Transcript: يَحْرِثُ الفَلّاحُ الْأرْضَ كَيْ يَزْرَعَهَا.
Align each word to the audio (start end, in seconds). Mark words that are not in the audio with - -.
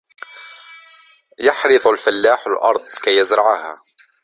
يَحْرِثُ 1.39 1.87
الفَلّاحُ 1.87 2.47
الْأرْضَ 2.47 2.81
كَيْ 3.03 3.17
يَزْرَعَهَا. 3.17 3.77